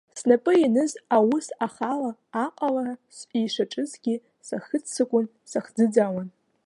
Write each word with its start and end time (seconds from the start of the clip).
Снапы 0.19 0.51
ианыз 0.59 0.91
аус 1.15 1.47
ахала 1.65 2.11
аҟалара 2.43 2.93
ишаҿызгьы 3.41 4.15
сахыццакуан, 4.47 5.25
сахӡыӡаауан. 5.51 6.27